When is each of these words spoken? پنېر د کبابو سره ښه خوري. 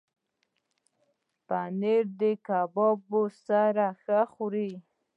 پنېر 1.47 2.03
د 2.19 2.21
کبابو 2.47 3.21
سره 3.45 3.85
ښه 4.01 4.19
خوري. 4.33 4.71